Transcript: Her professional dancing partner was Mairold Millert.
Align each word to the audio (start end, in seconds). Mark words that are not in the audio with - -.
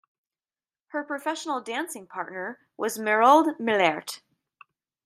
Her 0.87 1.03
professional 1.03 1.61
dancing 1.61 2.07
partner 2.07 2.57
was 2.75 2.97
Mairold 2.97 3.59
Millert. 3.59 4.21